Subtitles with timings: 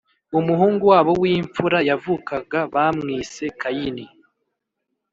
[0.39, 4.05] umuhungu wabo w imfura yavukaga bamwise Kayini